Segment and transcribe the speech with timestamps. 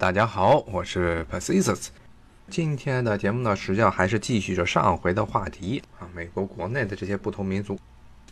[0.00, 1.90] 大家好，我是 p a c i s s。
[2.48, 7.78] 今天的节目呢，实际上还是继续着上回的话题啊，美国国内的这些不同民族。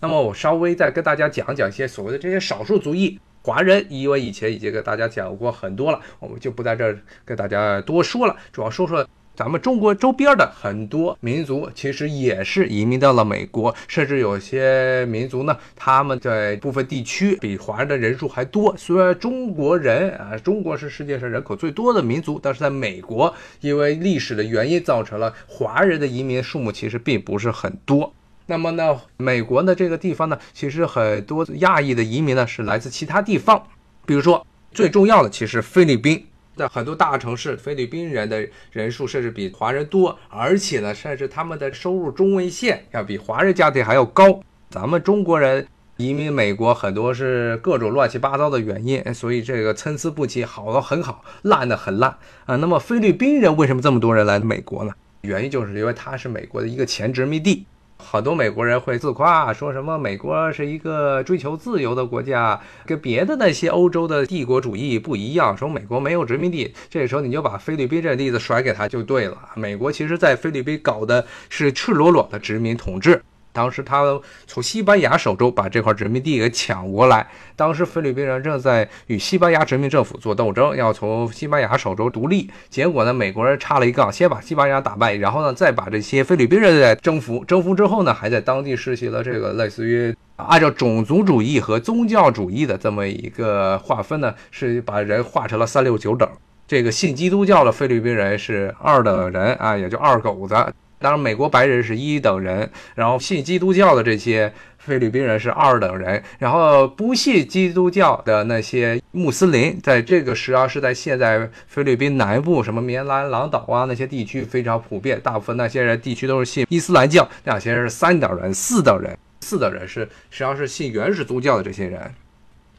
[0.00, 9.06] 那么我稍微再跟大家讲讲一些所谓的这些少数族裔华人，因为以前已经跟大家讲过很多了，我们就不在这儿跟大家多说了，主要说说。
[9.38, 18.76] 咱们中国周边的很多民族其实也是移民到了美国，甚至有些民族呢，他们在部分地区比华人的人数还多。
[18.76, 28.12] 虽然中国人啊，中国是世界上人口最多的民族，但是在美国，因为历史的原因，造成了华人的移民数目其实并不是很多。
[28.46, 33.62] 那么呢，美国呢这个地方呢，其实很多亚裔的移民呢是来自其他地方，
[34.04, 36.24] 比如说最重要的，其实菲律宾。
[36.58, 44.40] 在很多大城市，菲律宾人的人数甚至比华人多，而且呢，甚至他们的收入中位线要比华人家庭还要高。
[44.68, 52.10] 咱们中国人移民美国，很多是各种乱七八糟的原因，所以这个参差不齐，好的很好，烂的很烂
[52.44, 52.56] 啊。
[52.56, 54.92] 那么菲律宾人为什么这么多人来美国呢？
[55.22, 57.64] 原因就是因为它是美国的一个前殖民地。
[58.00, 65.54] 好多美国人会自夸，说什么美国是一个追求自由的国家，跟别的那些欧洲的帝国主义不一样。
[65.56, 69.36] 说美国没有殖民地，这时候你就把菲律宾这例子甩给他就对了。
[69.56, 73.20] 美国其实在菲律宾搞的是赤裸裸的殖民统治。
[73.58, 74.04] 当时他
[74.46, 82.48] 从西班牙手中把这块殖民地给抢过来，当时菲律宾人正在与西班牙殖民政府做斗争，要从西班牙手中独立。
[82.70, 87.44] 结果呢，美国人插了一杠，先把西班牙打败，然后呢，再把这些菲律宾人再征服。
[87.44, 96.28] 征服之后呢，还在当地实行了这个类似于按照种族主义和宗教主义的这么一个划分呢，是把人划成了三六九等。
[96.68, 100.54] 这个信基督教的菲律宾人是二等人啊，也就二狗子。
[100.98, 122.12] 当然，美国白人是一等人，然后信基督教的这些菲律宾人是二等人，然后不信基督教的那些穆斯林，在这个实际上是在现在菲律宾南部什么棉兰朗岛啊那些地区非常普遍，大部分那些人地区都是信伊斯兰教，那些人是三等人、四等人，四等人是实际上是信原始宗教的这些人。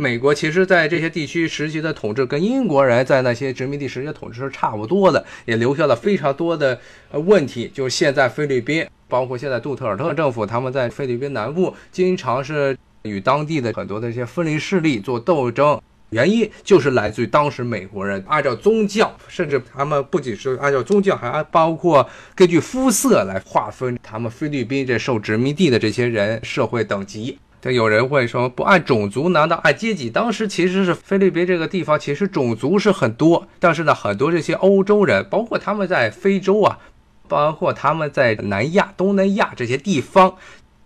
[0.01, 6.79] 美国其实，在这些地区实行的统治，跟英国人在那些殖民地实行统治是差不多的，也留下了非常多的
[7.11, 7.69] 问题。
[7.73, 15.77] 就是现在菲律宾，包括现在杜特尔特政府，他们在菲律宾南部经常是与当地的很多的一些分离势力做斗争，
[16.11, 27.37] 原因就是来自于当时美国人按照宗教，甚至他们不仅是按照宗教，还包括根据肤色来划分他们菲律宾这受殖民地的这些人社会等级。
[27.61, 30.09] 这有人会说不按种族，难道按阶级？
[30.09, 36.79] 当时其实是菲律宾这个地方，其实种族是很多，但是呢，很多这些欧洲人，包括他们在非洲啊，
[37.27, 40.35] 包括他们在南亚、东南亚这些地方，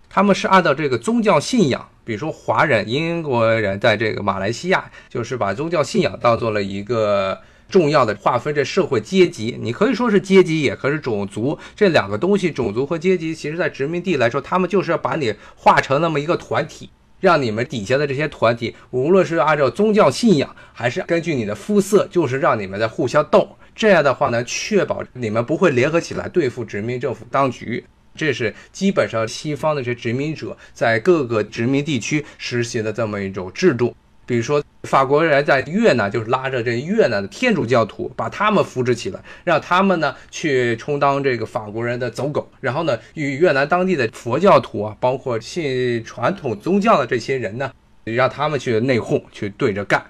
[0.09, 7.39] 他们是按照这个宗教信仰，比如说华人、英国人在这个马来西亚，就是把宗教信仰当做了一个。
[7.69, 12.51] 重要的划分这社会阶级，你可以说是阶级，也可是种族这两个东西。
[12.51, 23.57] 种族和阶级，其实在殖民地来说，他们就是要把你划成那么一个团体，让你们底下的这些团体，无论是按照宗教信仰，还是根据你的肤色，就是让你们在互相斗。
[23.75, 27.83] 这样的话呢，确保你们不会联合起来对付殖民政府当局。
[28.15, 33.95] 这是基本上西方的这些殖民者在各个殖民地区实行的这么一种制度。
[34.25, 47.71] 比如说，法国人在越南就是拉着这越南的天主教徒，把他们扶植起来，让他们呢去充当这个法国人的走狗，然后呢与越南当地的佛教徒啊，包括信传统宗教的这些人呢，
[48.05, 50.03] 让他们去内讧，去对着干。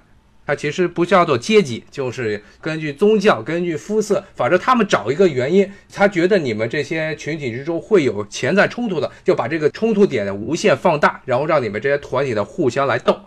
[0.45, 13.17] 他其实不叫做阶级，就是根据宗教、根据肤色，反正他们找一个原因，他觉得你们这些群体之中会有潜在冲突的，就把这个冲突点无限放大，然后让你们这些团体的互相来斗。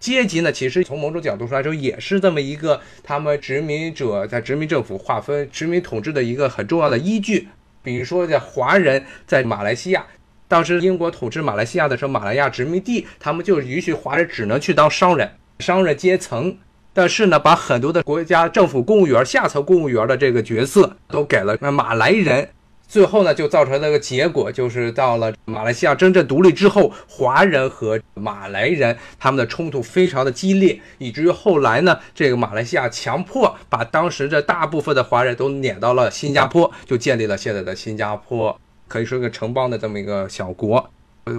[0.00, 7.46] 阶级呢，其实从某种角度上来说，也是这么一个他们殖民者在殖民政府划分殖民统治的一个很重要的依据。
[7.82, 10.04] 比如说，在华人在马来西亚，
[10.48, 16.56] 当时英国统治马来西亚的时候，马来亚殖民地，他们就允许华人只能去当商人、商人阶层，
[16.94, 22.48] 但是呢，把很多的国家政府公务员、下层公务员的这个角色都给了马来人。
[22.90, 40.90] 最后呢，就造成了个结果，就是到了马来西亚真正独立之后，华人和马来人他们的冲突非常的激烈，以至于后来呢，这个马来西亚强迫把当时这大部分的华人都撵到了新加坡，就建立了现在的新加坡，可以说个城邦的这么一个小国。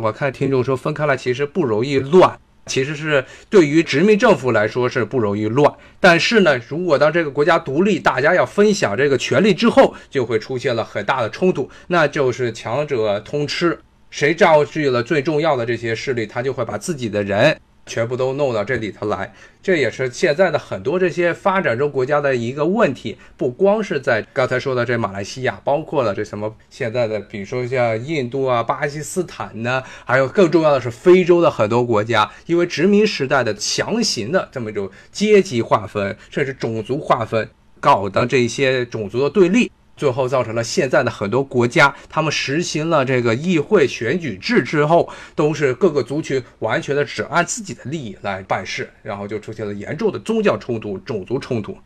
[0.02, 2.40] 我看听众说分开了其实不容易乱。
[2.68, 13.80] 其实是对于殖民政府来说是不容易乱，但是呢，如果当这个国家独立，大家要分享这个权利之后，就会出现了很大的冲突，那就是强者通吃，
[14.10, 23.18] 谁占据了最重要的这些势力，他就会把自己的人全部都弄到这里头来，这也是现在的很多这些发展中国家的一个问题。
[23.36, 37.50] 不光是在刚才说的这马来西亚，包括了这什么现在的，比如说像印度啊、巴基斯坦呢，还有更重要的是非洲的很多国家，因为殖民时代的强行的这么一种阶级划分，甚至种族划分，
[37.80, 39.72] 搞的这些种族的对立。
[40.02, 51.78] 最后造成了现在的很多国家，他们实行了这个议会选举制之后，都是各个族群完全的只按自己的利益来办事，然后就出现了严重的宗教冲突、种族冲突。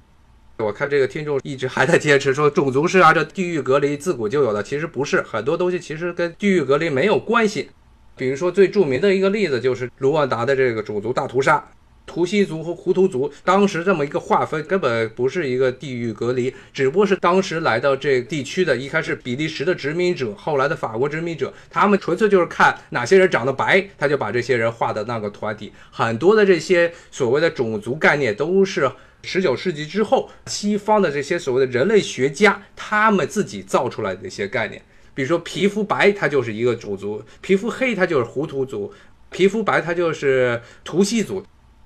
[0.59, 7.69] 我看这个听众一直还在坚持说种族是按照地域隔离自古就有的，其实不是，很多东西其实跟地域隔离没有关系。
[8.15, 11.61] 比如说最著名的一个例子就是卢旺达的这个种族大屠杀。
[12.05, 25.71] 图西族和胡图族当时这么一个划分，根本不是一个地域隔离，只不过是当时来到这地区的，一开始比利时的殖民者，后来的法国殖民者，他们纯粹就是看哪些人长得白，他就把这些人划到那个团体。
[25.91, 28.89] 很多的这些所谓的种族概念，都是
[29.23, 34.81] 十九世纪之后西方的这些所谓的人类学家他们自己造出来的一些概念。
[35.15, 38.91] 比如说皮肤白，它就是一个种族；皮肤黑，它就是胡图族；
[39.31, 41.43] 皮肤白，它就是图西族。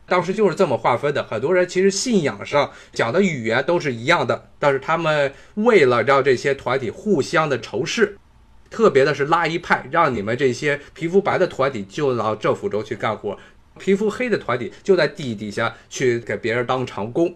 [0.09, 8.17] 当时就是这么划分的，很多人其实信仰上讲的语言都是一样的，但是他们为了让这些团体互相的仇视，
[8.69, 13.37] 特别的是拉一派，让你们这些皮肤白的团体就到政府中去干活，
[13.77, 17.33] 皮肤黑的团体就在地底下去给别人当长工，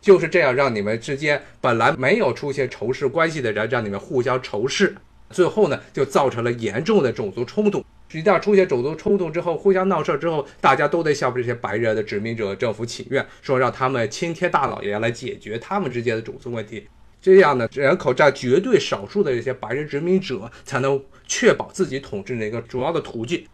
[0.00, 4.94] 就是这样让你们之间本来没有出现仇视关系的人，让你们互相仇视，
[5.30, 7.84] 最后呢就造成了严重的种族冲突。
[8.12, 16.88] 一旦出现种族冲突之后，互相闹事之后，大家都得向这些白人的殖民者政府请愿，说让他们青天大老爷来解决他们之间的种族问题。
[17.22, 23.44] 这样呢，人口占绝对少数的这些白人殖民者才能确保自己统治的一个主要的途径。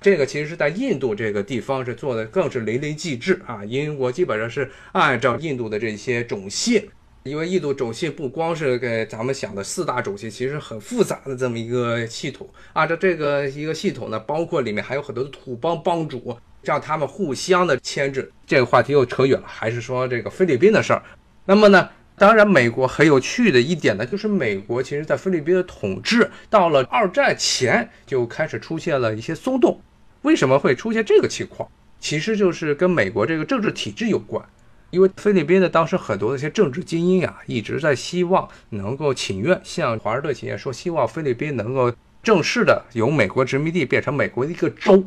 [0.00, 3.64] 这个其实是在印度这个地方是做的更是淋漓尽致啊！
[3.64, 6.88] 英国基本上是按照印度的这些种姓。
[7.26, 12.48] 因为印度种姓不光是给咱们想的四大种姓，其实很复杂的这么一个系统。
[12.72, 18.30] 按照这个一个系统呢，包括里面还有很多的土邦帮主，让他们互相的牵制。
[18.46, 21.02] 这个话题又扯远了，还是说这个菲律宾的事儿。
[21.44, 29.80] 那么呢，当然美国很有趣的一点呢，就是美国其实在菲律宾的统治到了二战前就开始出现了一些松动。
[30.22, 31.68] 为什么会出现这个情况？
[31.98, 34.44] 其实就是跟美国这个政治体制有关。
[34.90, 41.92] 因为菲律宾的当时很多的一些政治精英啊，一直在希望能够请愿，向华盛顿请愿，说希望菲律宾能够
[42.22, 45.04] 正式的由美国殖民地变成美国的一个州。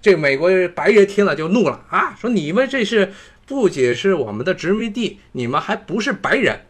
[0.00, 3.12] 这美国白人听了就怒了啊，说你们这是
[3.46, 6.60] 不仅是我们的殖民地，你们还不是白人，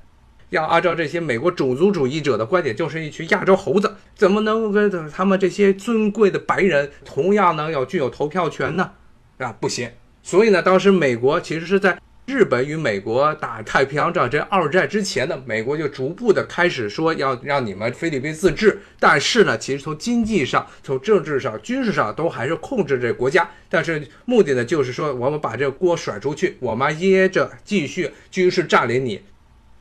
[0.50, 7.72] 要按照这些美国种族主义者的观点，就是一群亚洲猴子，怎么能够跟他们这些尊贵的白人同样呢？
[7.72, 8.92] 要具有投票权呢？
[9.38, 9.90] 啊，不行。
[10.22, 11.98] 所以呢，当时美国其实是在。
[12.24, 29.20] 日本与美国打太平洋战争二战之前呢，美国就逐步的开始说要让你们菲律宾自治，但是呢，其实从经济上、从政治上、军事上都还是控制这个国家，但是目的呢，就是说我们把这锅甩出去，我们接着继续军事占领你，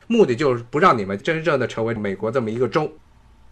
[0.08, 2.92] 目的就是不让你们真正的成为美国这么一个州。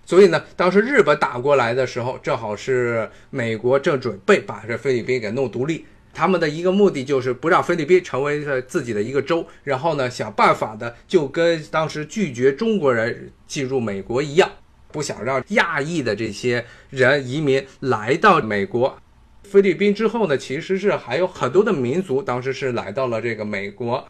[0.05, 5.87] 所以呢，当时日本打过来的时候，正好是美国正准备把这菲律宾给弄独立。
[6.13, 14.51] 他们的一个目的就是不让菲律宾成为自己的一个州，然后呢，想办法的就跟当时拒绝中国人进入美国一样，
[14.91, 18.99] 不想让亚裔的这些人移民来到美国。
[19.45, 24.07] 菲律宾之后呢，其实是还有很多的民族当时是来到了这个美国。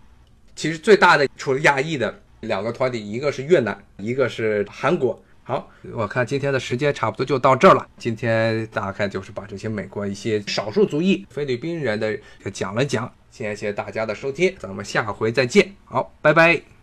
[0.56, 5.22] 其实最大的除了亚裔的两个团体，一个是越南，一个是韩国。
[5.50, 7.84] 好，我看今天的时间差不多就到这儿了。
[7.98, 12.16] 今天大概就是把这些美国一些少数族裔菲律宾人的
[12.52, 13.12] 讲了讲。
[13.32, 15.74] 谢谢大家的收听，咱们下回再见。
[15.84, 16.79] 好，拜拜。